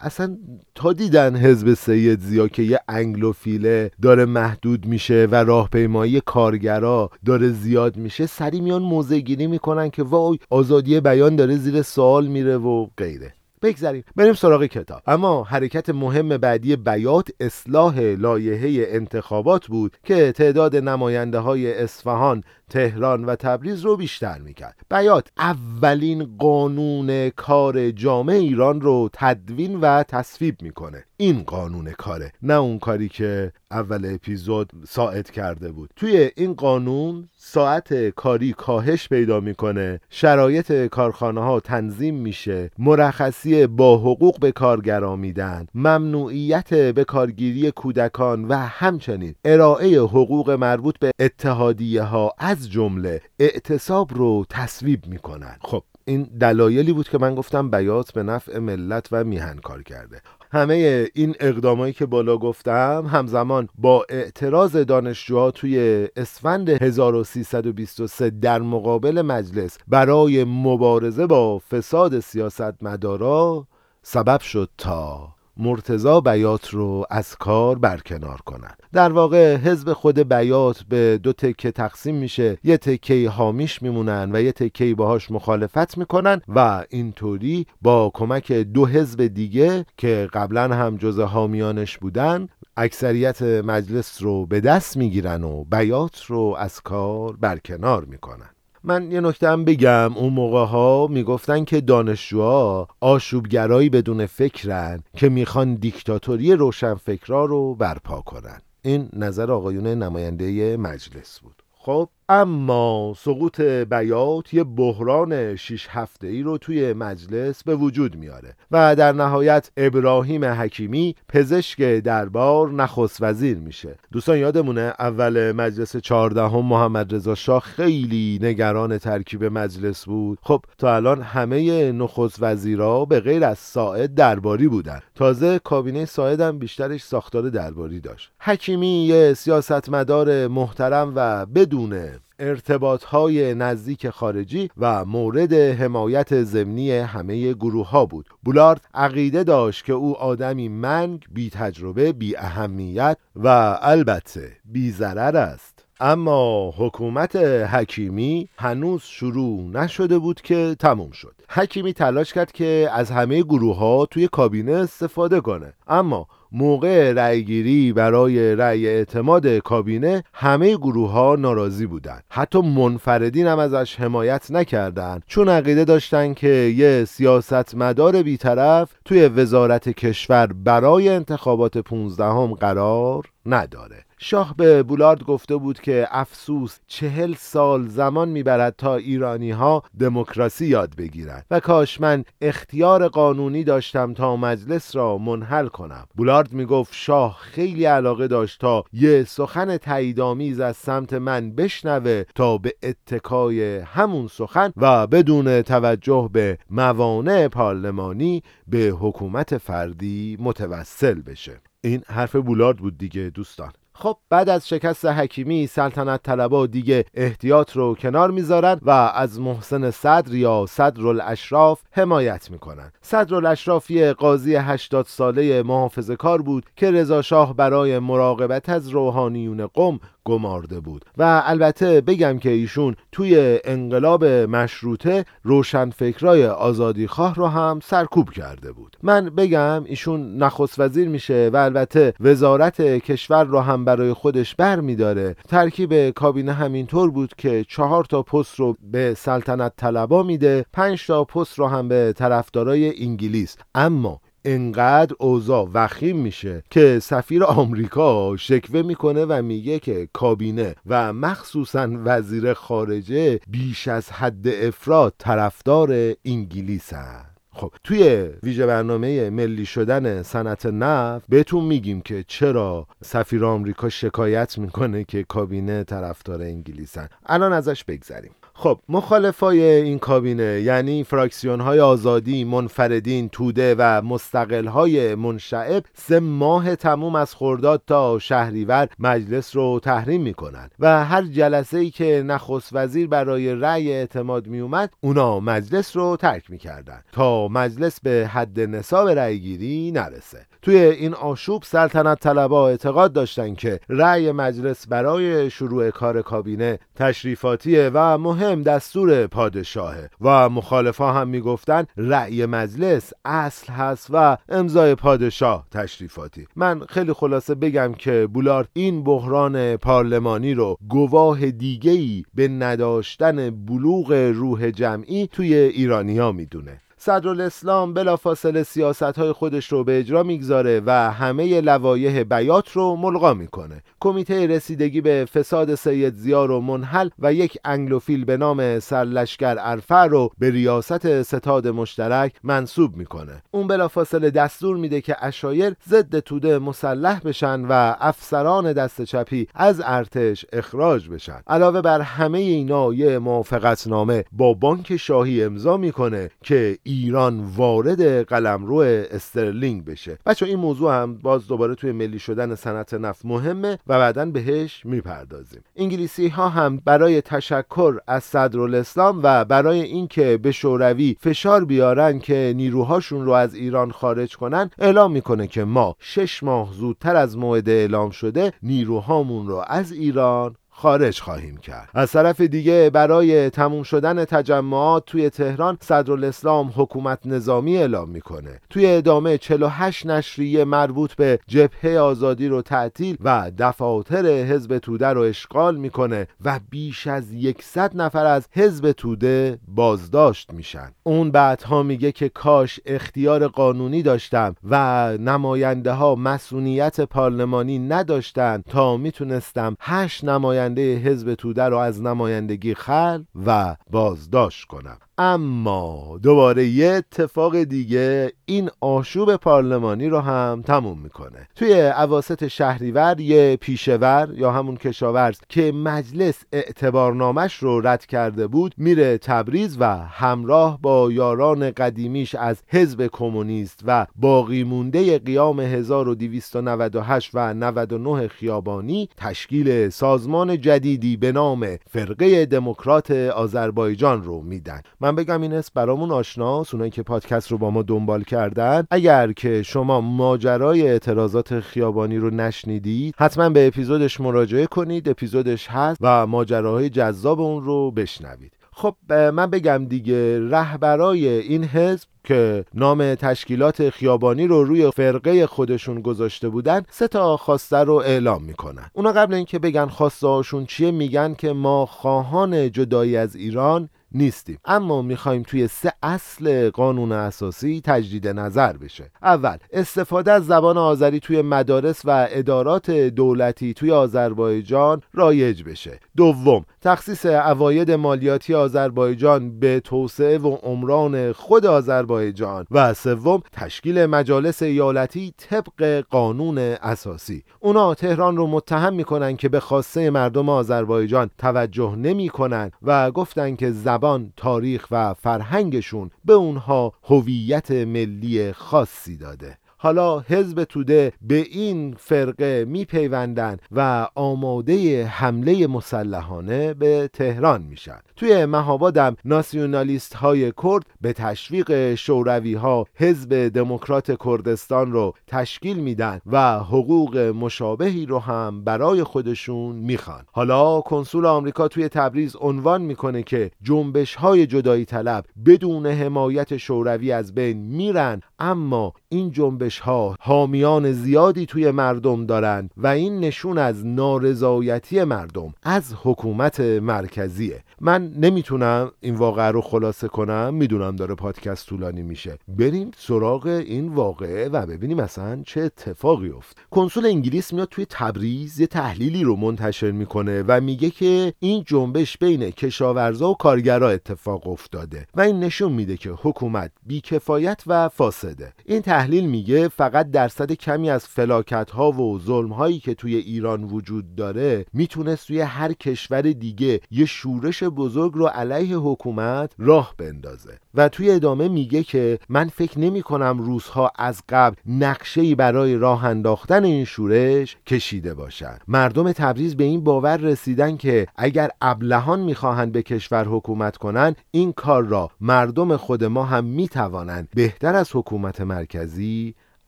[0.00, 0.36] اصلا
[0.74, 7.48] تا دیدن حزب سید زیا که یه انگلوفیله داره محدود میشه و راهپیمایی کارگرا داره
[7.48, 12.56] زیاد میشه سری میان موزه گیری می‌کنن که وای آزادی بیان داره زیر سوال میره
[12.56, 13.34] و غیره.
[13.62, 15.02] بگذاریم بریم سراغ کتاب.
[15.06, 23.24] اما حرکت مهم بعدی بیات اصلاح لایحه انتخابات بود که تعداد نماینده های اصفهان تهران
[23.24, 24.76] و تبریز رو بیشتر می‌کرد.
[24.90, 31.04] بیات اولین قانون کار جامعه ایران رو تدوین و تصویب می‌کنه.
[31.16, 35.90] این قانون کاره نه اون کاری که اول اپیزود ساعت کرده بود.
[35.96, 40.00] توی این قانون ساعت کاری کاهش پیدا می‌کنه.
[40.10, 42.70] شرایط کارخانه ها تنظیم میشه.
[42.78, 45.66] مرخصی با حقوق به کارگرا میدن.
[45.74, 52.32] ممنوعیت به کارگیری کودکان و همچنین ارائه حقوق مربوط به اتحادیه ها
[52.66, 55.56] جمله اعتصاب رو تصویب می‌کنن.
[55.60, 55.82] خب.
[56.04, 60.22] این دلایلی بود که من گفتم بیات به نفع ملت و میهن کار کرده.
[60.52, 69.22] همه این اقدامایی که بالا گفتم همزمان با اعتراض دانشجوها توی اسفند 1323 در مقابل
[69.22, 73.66] مجلس برای مبارزه با فساد سیاستمدارا
[74.02, 80.82] سبب شد تا مرتزا بیات رو از کار برکنار کنن در واقع حزب خود بیات
[80.88, 82.58] به دو تکه تقسیم میشه.
[82.64, 88.86] یه تکه حامیش میمونن و یه تکه باهاش مخالفت می‌کنن و اینطوری با کمک دو
[88.86, 95.64] حزب دیگه که قبلا هم جز حامیانش بودن اکثریت مجلس رو به دست می‌گیرن و
[95.64, 98.50] بیات رو از کار برکنار می‌کنن.
[98.88, 100.12] من یه نکته هم بگم.
[100.14, 108.20] اون موقع ها می‌گفتن که دانشجوها آشوبگرایی بدون فکرن که می‌خوان دیکتاتوری روشنفکرا رو برپا
[108.20, 108.60] کنن.
[108.82, 111.62] این نظر آقایون نماینده مجلس بود.
[111.78, 118.54] خب اما سقوط بیات یه بحران شیش هفته ای رو توی مجلس به وجود میاره
[118.70, 123.96] و در نهایت ابراهیم حکیمی پزشک دربار نخست وزیر میشه.
[124.12, 130.38] دوستان یادمونه اول مجلس چهاردهم محمد رضا شاه خیلی نگران ترکیب مجلس بود.
[130.42, 135.00] خب تا الان همه نخست وزیرا به غیر از ساعد درباری بودن.
[135.14, 138.32] تازه کابینه ساعد هم بیشترش ساختار درباری داشت.
[138.40, 147.52] حکیمی یه سیاستمدار محترم و بدون ارتباط های نزدیک خارجی و مورد حمایت ضمنی همه
[147.52, 148.26] گروه ها بود.
[148.44, 155.36] بولارد عقیده داشت که او آدمی منگ بی تجربه بی اهمیت و البته بی ضرر
[155.36, 155.84] است.
[156.00, 161.34] اما حکومت حکیمی هنوز شروع نشده بود که تموم شد.
[161.48, 165.72] حکیمی تلاش کرد که از همه گروه ها توی کابینه استفاده کنه.
[165.88, 172.24] اما موقع رأیگیری برای رأی اعتماد کابینه همه گروه ها ناراضی بودند.
[172.30, 175.22] حتی منفردین هم ازش حمایت نکردند.
[175.26, 183.24] چون عقیده داشتن که یه سیاستمدار بیطرف توی وزارت کشور برای انتخابات 15 هم قرار
[183.48, 184.04] نداره.
[184.18, 190.66] شاه به بولارد گفته بود که افسوس چهل سال زمان می‌برد تا ایرانی ها دموکراسی
[190.66, 191.44] یاد بگیرند.
[191.50, 196.06] و کاش من اختیار قانونی داشتم تا مجلس را منحل کنم.
[196.16, 202.58] بولارد می‌گفت شاه خیلی علاقه داشت تا یه سخن تاییدآمیز از سمت من بشنوه تا
[202.58, 211.60] به اتکای همون سخن و بدون توجه به موانع پارلمانی به حکومت فردی متوسل بشه.
[211.84, 213.72] این حرف بولارد بود دیگه دوستان.
[213.94, 219.90] خب بعد از شکست حکیمی سلطنت طلبا دیگه احتیاط رو کنار می‌ذارن و از محسن
[219.90, 222.92] صدر یا صدر الاشراف حمایت می‌کنن.
[223.02, 228.88] صدر الاشراف یه قاضی 80 ساله محافظه کار بود که رضا شاه برای مراقبت از
[228.88, 231.04] روحانیون قم گمارده بود.
[231.18, 238.96] و البته بگم که ایشون توی انقلاب مشروطه روشنفکرای آزادیخواه رو هم سرکوب کرده بود.
[239.02, 244.80] من بگم ایشون نخست وزیر میشه و البته وزارت کشور رو هم برای خودش بر
[244.80, 245.36] میداره.
[245.48, 251.24] ترکیب کابینه همینطور بود که چهار تا پست رو به سلطنت طلبا میده پنج تا
[251.24, 253.56] پست رو هم به طرفدارای انگلیس.
[253.74, 261.12] اما انقدر اوضاع وخیم میشه که سفیر آمریکا شکوه می‌کنه و میگه که کابینه و
[261.12, 267.38] مخصوصا وزیر خارجه بیش از حد افراد طرفدار انگلیس هست.
[267.52, 274.58] خب توی ویژه برنامه ملی شدن صنعت نفت بهتون میگیم که چرا سفیر آمریکا شکایت
[274.58, 278.32] می‌کنه که کابینه طرفدار انگلیسن الان ازش بگذریم.
[278.60, 286.20] خب مخالفای این کابینه یعنی فراکسیون های آزادی منفردین توده و مستقل های منشعب سه
[286.20, 292.22] ماه تموم از خرداد تا شهریور مجلس رو تحریم می‌کنن و هر جلسه ای که
[292.26, 298.60] نخست وزیر برای رأی اعتماد میومد اونا مجلس رو ترک می‌کردن تا مجلس به حد
[298.60, 300.47] نصاب رأی گیری نرسه.
[300.62, 307.90] توی این آشوب سلطنت طلبا اعتقاد داشتن که رأی مجلس برای شروع کار کابینه تشریفاتیه
[307.94, 315.66] و مهم دستور پادشاهه و مخالفا هم می‌گفتن رأی مجلس اصل هست و امضای پادشاه
[315.70, 316.46] تشریفاتی.
[316.56, 324.12] من خیلی خلاصه بگم که بولارد این بحران پارلمانی رو گواه دیگهی به نداشتن بلوغ
[324.34, 326.80] روح جمعی توی ایرانیا می‌دونه.
[326.98, 333.34] صدرالاسلام بلافاصله سیاست های خودش رو به اجرا می‌گذاره و همه لوایح بیات رو ملغا
[333.34, 333.82] می‌کنه.
[334.00, 340.06] کمیته رسیدگی به فساد سید زیا رو منحل و یک انگلوفیل به نام سرلشکر ارفع
[340.06, 343.42] رو به ریاست ستاد مشترک منصوب می‌کنه.
[343.50, 349.82] اون بلافاصله دستور میده که اشایر ضد توده مسلح بشن و افسران دست چپی از
[349.84, 351.40] ارتش اخراج بشن.
[351.46, 358.76] علاوه بر همه اینا یه موافقتنامه با بانک شاهی امضا می‌کنه که ایران وارد قلمرو
[359.10, 360.18] استرلینگ بشه.
[360.26, 364.86] بچه این موضوع هم باز دوباره توی ملی شدن صنعت نفت مهمه و بعدا بهش
[364.86, 365.60] می‌پردازیم.
[365.76, 372.52] انگلیسی ها هم برای تشکر از صدرالاسلام و برای اینکه به شوروی فشار بیارن که
[372.56, 377.68] نیروهاشون رو از ایران خارج کنن اعلام می‌کنه که ما شش ماه زودتر از موعد
[377.68, 381.90] اعلام شده نیروهامون رو از ایران خارج خواهیم کرد.
[381.94, 388.60] از طرف دیگه برای تموم شدن تجمعات توی تهران صدرالاسلام حکومت نظامی اعلام می‌کنه.
[388.70, 395.20] توی ادامه 48 نشریه مربوط به جبهه آزادی رو تعطیل و دفاتر حزب توده رو
[395.20, 397.24] اشغال می‌کنه و بیش از
[397.60, 400.92] 100 نفر از حزب توده بازداشت میشن.
[401.02, 408.96] اون بعدها میگه که کاش اختیار قانونی داشتم و نماینده ها مسئولیت پارلمانی نداشتن تا
[408.96, 414.98] می‌تونستم هشت نماینده نماینده حزب توده رو از نمایندگی خل و بازداشت کنم.
[415.20, 421.48] اما دوباره یه اتفاق دیگه این آشوب پارلمانی رو هم تموم می‌کنه.
[421.56, 428.74] توی عواست شهریور یه پیشور یا همون کشاورز که مجلس اعتبارنامش رو رد کرده بود
[428.76, 437.30] میره تبریز و همراه با یاران قدیمیش از حزب کمونیست و باقی مونده قیام 1298
[437.34, 444.80] و 99 خیابانی تشکیل سازمان جدیدی به نام فرقه دموکرات آذربایجان رو میدن.
[445.08, 448.86] من بگم این اسم برامون آشناست اونایی که پادکست رو با ما دنبال کردن.
[448.90, 455.08] اگر که شما ماجرای اعتراضات خیابانی رو نشنیدید حتما به اپیزودش مراجعه کنید.
[455.08, 458.52] اپیزودش هست و ماجراهای جذاب اون رو بشنوید.
[458.72, 466.00] خب من بگم دیگه رهبرای این حزب که نام تشکیلات خیابانی رو روی فرقه خودشون
[466.00, 468.90] گذاشته بودن سه تا خواسته رو اعلام می‌کنن.
[468.92, 474.58] اونا قبل اینکه بگن خواسته هاشون چیه میگن که ما خواهان جدایی از ایران نیستیم.
[474.64, 479.10] اما می‌خوایم توی سه اصل قانون اساسی تجدید نظر بشه.
[479.22, 486.00] اول استفاده از زبان آذری توی مدارس و ادارات دولتی توی آذربایجان رایج بشه.
[486.16, 492.66] دوم تخصیص اواید مالیاتی آذربایجان به توسعه و عمران خود آذربایجان.
[492.70, 497.42] و سوم تشکیل مجالس ایالتی طبق قانون اساسی.
[497.60, 503.70] اونا تهران رو متهم می‌کنن که به خواسته مردم آذربایجان توجه نمی‌کنن و گفتن که
[503.70, 503.97] زبان،
[504.36, 509.58] تاریخ و فرهنگشون به اونها هویت ملی خاصی داده.
[509.80, 518.00] حالا حزب توده به این فرقه میپیوندن و آماده حمله مسلحانه به تهران میشن.
[518.18, 526.20] توی مهابادم ناسیونالیست های کرد به تشویق شوروی ها حزب دموکرات کردستان رو تشکیل میدن
[526.26, 530.24] و حقوق مشابهی رو هم برای خودشون می‌خوان.
[530.32, 537.12] حالا کنسول آمریکا توی تبریز عنوان می‌کنه که جنبش های جدایی طلب بدون حمایت شوروی
[537.12, 543.58] از بین میرن اما این جنبش ها حامیان زیادی توی مردم دارند و این نشون
[543.58, 547.64] از نارضایتی مردم از حکومت مرکزیه.
[547.80, 552.38] من نمی‌تونم این واقعه رو خلاصه کنم می‌دونم داره پادکست طولانی میشه.
[552.48, 556.56] بریم سراغ این واقعه و ببینیم اصلا چه اتفاقی افت.
[556.70, 562.18] کنسول انگلیس میاد توی تبریز یه تحلیلی رو منتشر می‌کنه و میگه که این جنبش
[562.18, 568.52] بین کشاورزا و کارگرا اتفاق افتاده و این نشون میده که حکومت بیکفایت و فاسده.
[568.64, 573.64] این تحلیل میگه فقط درصد کمی از فلاکت ها و ظلم هایی که توی ایران
[573.64, 580.58] وجود داره می‌تونست توی هر کشور دیگه یه شورش بزرگ رو علیه حکومت راه بندازه.
[580.74, 586.04] و توی ادامه میگه که من فکر نمی کنم روزها از قبل نقشه برای راه
[586.04, 592.72] انداختن این شورش کشیده باشند مردم تبریز به این باور رسیدن که اگر ابلهان می‌خواهند
[592.72, 597.28] به کشور حکومت کنند این کار را مردم خود ما هم می‌توانند.
[597.34, 599.34] بهتر از حکومت مرکزی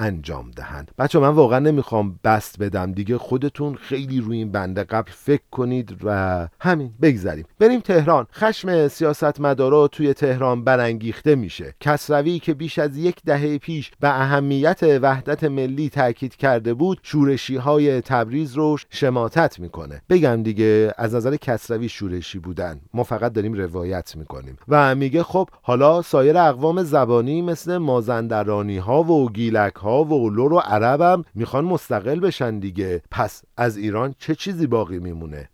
[0.00, 0.90] انجام دهند.
[0.98, 3.18] بچه من واقعا نمی‌خوام بست بدم دیگه.
[3.18, 7.44] خودتون خیلی روی این بنده قبل فکر کنید و همین بگذریم.
[7.58, 8.26] بریم تهران.
[8.32, 11.74] خشم سیاستمدارا توی تهران برانگیخته میشه.
[11.80, 17.56] کسروی که بیش از یک دهه پیش به اهمیت وحدت ملی تاکید کرده بود شورشی
[17.56, 20.02] های تبریز رو شماتت می‌کنه.
[20.10, 22.80] بگم دیگه از نظر کسروی شورشی بودن.
[22.94, 24.56] ما فقط داریم روایت می‌کنیم.
[24.68, 30.59] و میگه خب حالا سایر اقوام زبانی مثل مازندرانی ها و گیلک و لور و
[30.59, 33.03] عرب هم می‌خوان مستقل بشن دیگه.
[33.11, 35.48] پس از ایران چه چیزی باقی میمونه؟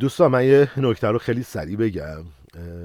[0.00, 2.24] دوستان من یه نکته رو خیلی سریع بگم.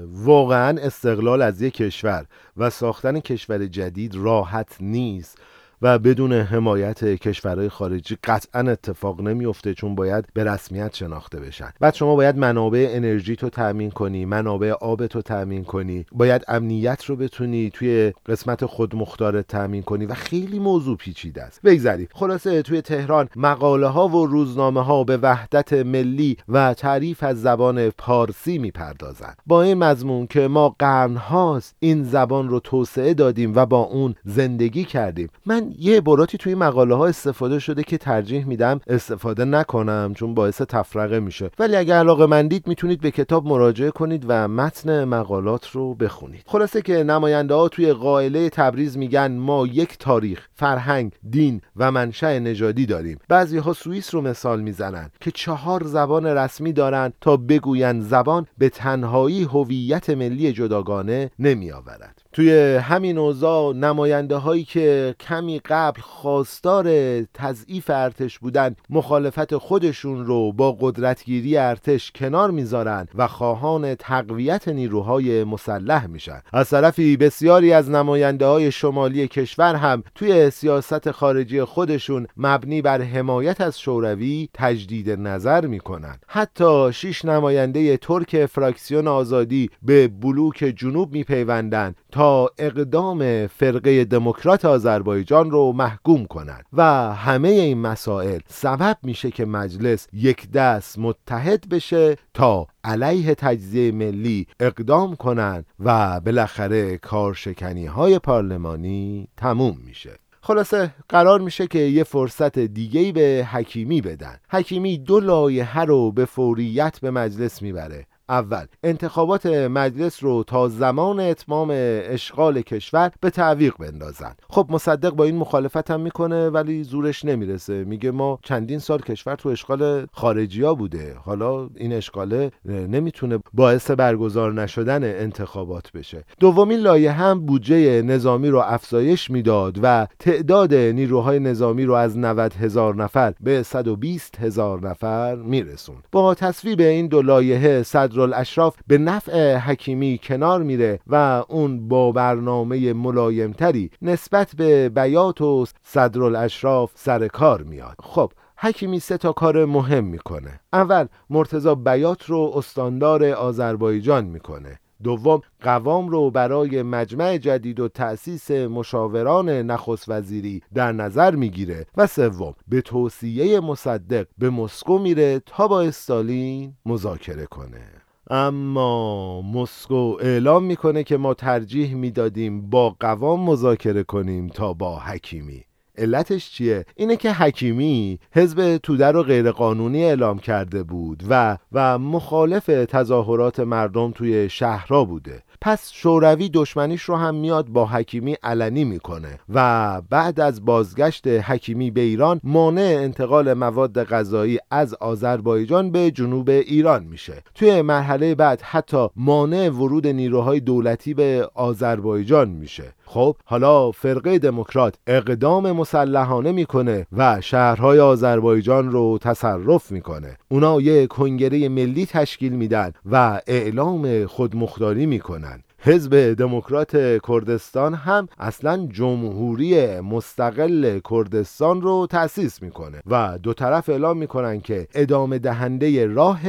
[0.06, 5.38] واقعا استقلال از یک کشور و ساختن کشور جدید راحت نیست.
[5.82, 11.70] و بدون حمایت کشورهای خارجی قطعا اتفاق نمیفته چون باید به رسمیت شناخته بشن.
[11.80, 16.06] بعد شما باید منابع انرژی تو تامین کنی منابع آب تو تامین کنی.
[16.12, 21.62] باید امنیت رو بتونی توی قسمت خودمختار تامین کنی و خیلی موضوع پیچیده است.
[21.62, 22.08] بگذری.
[22.14, 27.90] خلاصه توی تهران مقاله ها و روزنامه ها به وحدت ملی و تعریف از زبان
[27.90, 29.36] پارسی می‌پردازند.
[29.46, 34.14] با این مضمون که ما قرن هاست این زبان رو توسعه دادیم و با اون
[34.24, 35.28] زندگی کردیم.
[35.46, 40.62] من یه عباراتی توی مقاله ها استفاده شده که ترجیح میدم استفاده نکنم چون باعث
[40.62, 41.50] تفرقه میشه.
[41.58, 46.42] ولی اگر علاقه مندید می‌تونید به کتاب مراجعه کنید و متن مقالات رو بخونید.
[46.46, 52.38] خلاصه که نماینده ها توی قائله تبریز میگن ما یک تاریخ فرهنگ دین و منشأ
[52.38, 53.18] نژادی داریم.
[53.28, 58.68] بعضی ها سوئیس رو مثال می‌زنن که چهار زبان رسمی دارن تا بگویند زبان به
[58.68, 62.17] تنهایی هویت ملی جداگانه نمیآورد.
[62.32, 66.88] توی همین اوضاع نماینده هایی که کمی قبل خواستار
[67.34, 75.44] تضعیف ارتش بودن مخالفت خودشون رو با قدرتگیری ارتش کنار می‌ذارن و خواهان تقویت نیروهای
[75.44, 76.42] مسلح میشن.
[76.52, 83.02] از طرفی بسیاری از نماینده های شمالی کشور هم توی سیاست خارجی خودشون مبنی بر
[83.02, 86.18] حمایت از شوروی تجدید نظر می‌کنن.
[86.26, 95.50] حتی شش نماینده ترک فراکسیون آزادی به بلوک جنوب میپیوندن تا اقدام فرقه دموکرات آذربایجان
[95.50, 96.82] رو محکوم کنند و
[97.14, 104.46] همه این مسائل سبب میشه که مجلس یک دست متحد بشه تا علیه تجزیه ملی
[104.60, 110.18] اقدام کنند و بالاخره کارشکنی های پارلمانی تموم میشه.
[110.40, 114.36] خلاصه قرار میشه که یه فرصت دیگه به حکیمی بدن.
[114.50, 118.06] حکیمی دو لایحه رو به فوریت به مجلس می‌بره.
[118.28, 118.64] اول.
[118.82, 124.34] انتخابات مجلس رو تا زمان اتمام اشغال کشور به تعویق بندازن.
[124.50, 127.84] خب مصدق با این مخالفت هم می‌کنه ولی زورش نمی‌رسه.
[127.84, 131.16] میگه ما چندین سال کشور تو اشغال خارجی ها بوده.
[131.24, 136.24] حالا این اشغاله نمی‌تونه باعث برگزار نشدن انتخابات بشه.
[136.40, 142.54] دومین لایه هم بودجه نظامی رو افزایش می‌داد و تعداد نیروهای نظامی رو از 90
[142.54, 147.82] هزار نفر به 120 هزار نفر میرسون با تصویب این دو لایحه
[148.18, 155.66] صدرالاشراف به نفع حکیمی کنار میره و اون با برنامه ملایمتری نسبت به بیات و
[155.82, 157.96] صدرالاشراف سر کار میاد.
[158.02, 160.60] خب حکیمی سه تا کار مهم می‌کنه.
[160.72, 164.78] اول مرتزا بیات رو استاندار آذربایجان می‌کنه.
[165.04, 171.86] دوم قوام رو برای مجمع جدید و تأسیس مشاوران نخست وزیری در نظر می‌گیره.
[171.96, 177.97] و سوم به توصیه مصدق به مسکو میره تا با استالین مذاکره کنه.
[178.30, 185.64] اما مسکو اعلام می‌کنه که ما ترجیح می‌دادیم با قوام مذاکره کنیم تا با حکیمی.
[185.98, 192.66] علتش چیه؟ اینه که حکیمی حزب توده رو غیرقانونی اعلام کرده بود و و مخالف
[192.66, 195.42] تظاهرات مردم توی شهرها بوده.
[195.60, 201.90] پس شوروی دشمنیش رو هم میاد با حکیمی علنی می‌کنه و بعد از بازگشت حکیمی
[201.90, 207.42] به ایران مانع انتقال مواد غذایی از آذربایجان به جنوب ایران میشه.
[207.54, 212.94] توی مرحله بعد حتی مانع ورود نیروهای دولتی به آذربایجان میشه.
[213.10, 220.36] خب حالا فرقه دموکرات اقدام مسلحانه می‌کنه و شهرهای آذربایجان رو تصرف می‌کنه.
[220.48, 225.62] اونا یک کنگره ملی تشکیل میدن و اعلام خودمختاری می‌کنن.
[225.80, 234.16] حزب دموکرات کردستان هم اصلا جمهوری مستقل کردستان رو تأسیس می‌کنه و دو طرف اعلام
[234.16, 236.40] می‌کنن که ادامه دهنده راه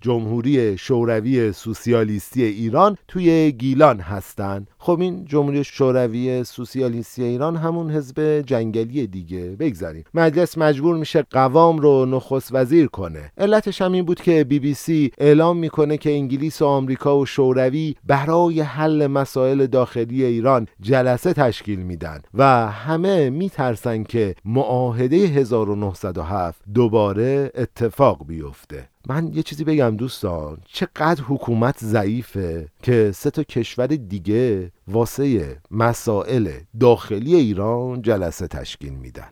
[0.00, 8.40] جمهوری شوروی سوسیالیستی ایران توی گیلان هستند خب این جمهوری شوروی سوسیالیستی ایران همون حزب
[8.40, 9.56] جنگلی دیگه.
[9.58, 10.04] بگذاریم.
[10.14, 13.32] مجلس مجبور میشه قوام رو نخست وزیر کنه.
[13.38, 17.26] علتش هم این بود که بی بی سی اعلام می‌کنه که انگلیس و آمریکا و
[17.26, 26.62] شوروی برای حل مسائل داخلی ایران جلسه تشکیل میدن و همه میترسن که معاهده 1907
[26.74, 28.88] دوباره اتفاق بیفته.
[29.08, 36.50] من یه چیزی بگم دوستان چقدر حکومت ضعیفه که سه تا کشور دیگه واسه مسائل
[36.80, 39.28] داخلی ایران جلسه تشکیل میدن.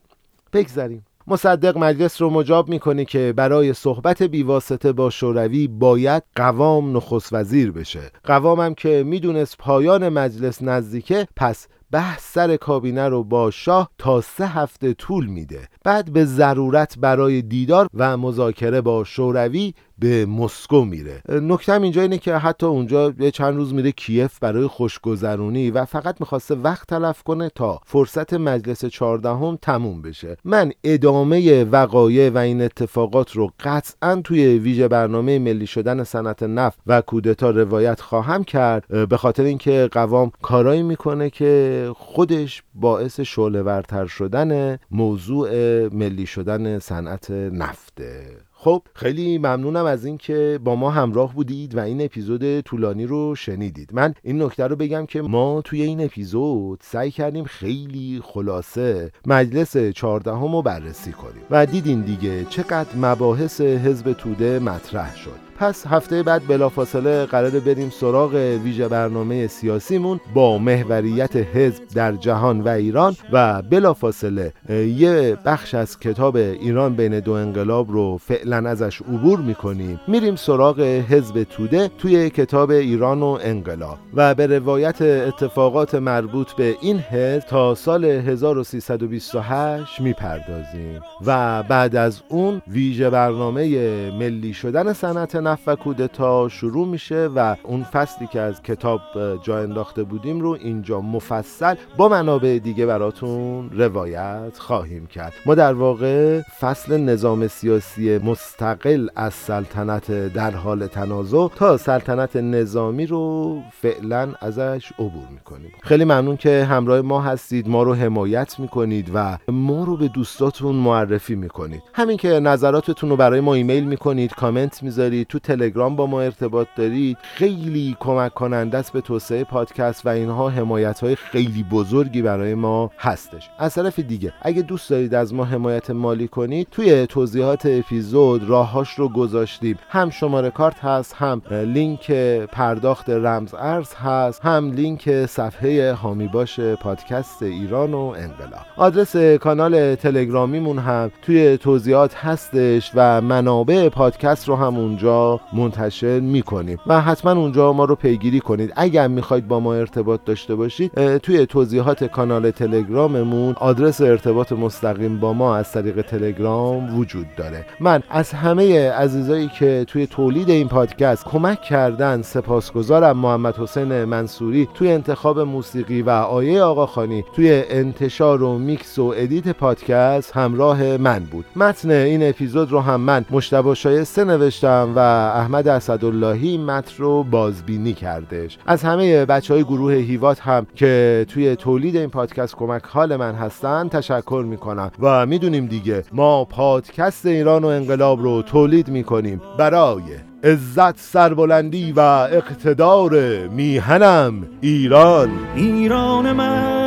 [0.52, 1.05] بگذریم.
[1.28, 7.72] مصدق مجلس رو مجاب می‌کنه که برای صحبت بیواسطه با شوروی باید قوام نخست وزیر
[7.72, 8.10] بشه.
[8.24, 14.46] قوامم که می‌دونست پایان مجلس نزدیکه پس بحث سر کابینه رو با شاه تا سه
[14.46, 15.68] هفته طول میده.
[15.84, 21.22] بعد به ضرورت برای دیدار و مذاکره با شوروی به مسکو میره.
[21.28, 26.20] نکتم اینجا اینه که حتی اونجا یه چند روز میره کیف برای خوشگذرونی و فقط
[26.20, 30.36] می‌خواسته وقت تلف کنه تا فرصت مجلس چهاردهم تموم بشه.
[30.44, 36.78] من ادامه وقایع و این اتفاقات رو قطعا توی ویژه برنامه ملی شدن صنعت نفت
[36.86, 43.82] و کودتا روایت خواهم کرد به خاطر اینکه قوام کارایی می‌کنه که خودش باعث شعله
[44.06, 45.48] شدن موضوع
[45.88, 48.45] ملی شدن صنعت نفته.
[48.66, 53.90] خب خیلی ممنونم از اینکه با ما همراه بودید و این اپیزود طولانی رو شنیدید.
[53.92, 59.76] من این نکته رو بگم که ما توی این اپیزود سعی کردیم خیلی خلاصه مجلس
[59.76, 65.45] چهاردهم رو بررسی کنیم و دیدین دیگه چقدر مباحث حزب توده مطرح شد.
[65.58, 68.34] پس هفته بعد بلافاصله قرار بریم سراغ
[68.64, 75.98] ویژه برنامه سیاسیمون با محوریت حزب در جهان و ایران و بلافاصله یه بخش از
[75.98, 80.00] کتاب ایران بین دو انقلاب رو فعلا ازش عبور می‌کنیم.
[80.08, 86.76] میریم سراغ حزب توده توی کتاب ایران و انقلاب و به روایت اتفاقات مربوط به
[86.80, 93.66] این حزب تا سال 1328 می‌پردازیم و بعد از اون ویژه برنامه
[94.10, 99.00] ملی شدن صنعت نفت و کودتا شروع میشه و اون فصلی که از کتاب
[99.42, 105.32] جا انداخته بودیم رو اینجا مفصل با منابع دیگه براتون روایت خواهیم کرد.
[105.46, 113.06] ما در واقع فصل نظام سیاسی مستقل از سلطنت در حال تنازع تا سلطنت نظامی
[113.06, 115.72] رو فعلا ازش عبور می‌کنیم.
[115.82, 120.74] خیلی ممنون که همراه ما هستید ما رو حمایت می‌کنید و ما رو به دوستاتون
[120.76, 121.82] معرفی می‌کنید.
[121.94, 126.66] همین که نظراتتون رو برای ما ایمیل می‌کنید کامنت می‌ذارید تو تلگرام با ما ارتباط
[126.76, 127.18] دارید.
[127.22, 132.90] خیلی کمک کننده است به توسعه پادکست و اینها حمایت های خیلی بزرگی برای ما
[132.98, 133.50] هستش.
[133.58, 138.94] از طرف دیگه اگه دوست دارید از ما حمایت مالی کنید توی توضیحات اپیزود راههاش
[138.94, 139.78] رو گذاشتیم.
[139.88, 142.10] هم شماره کارت هست هم لینک
[142.52, 149.94] پرداخت رمز ارز هست هم لینک صفحه هامی باش پادکست ایران و انقلاب آدرس کانال
[149.94, 156.78] تلگرامیمون هم توی توضیحات هستش و منابع پادکست رو هم اونجا منتشر می‌کنیم.
[156.86, 158.72] و حتما اونجا ما رو پیگیری کنید.
[158.76, 165.32] اگر می‌خواید با ما ارتباط داشته باشید توی توضیحات کانال تلگراممون آدرس ارتباط مستقیم با
[165.32, 167.64] ما از طریق تلگرام وجود داره.
[167.80, 174.68] من از همه عزیزایی که توی تولید این پادکست کمک کردن سپاسگزارم محمد حسین منصوری
[174.74, 181.18] توی انتخاب موسیقی و آیه آقاخانی توی انتشار و میکس و edit پادکست همراه من
[181.30, 181.44] بود.
[181.56, 187.92] متن این اپیزود رو هم من مجتبی شایسته نوشتم و احمد اسداللهی متن رو بازبینی
[187.92, 188.58] کردش.
[188.66, 193.34] از همه بچه های گروه هیوات هم که توی تولید این پادکست کمک حال من
[193.34, 194.90] هستن تشکر می‌کنم.
[195.00, 200.02] و می‌دونیم دیگه ما پادکست ایران و انقلاب رو تولید می‌کنیم برای
[200.44, 203.12] عزت سربلندی و اقتدار
[203.48, 205.30] میهنم ایران.
[205.56, 206.85] ایران من.